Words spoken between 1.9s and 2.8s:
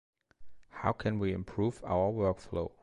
workflow?